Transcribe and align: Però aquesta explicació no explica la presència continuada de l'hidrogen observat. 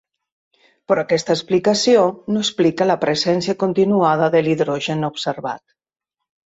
Però 0.91 1.03
aquesta 1.03 1.35
explicació 1.37 2.07
no 2.31 2.43
explica 2.47 2.89
la 2.93 2.97
presència 3.05 3.57
continuada 3.67 4.35
de 4.39 4.45
l'hidrogen 4.49 5.11
observat. 5.15 5.67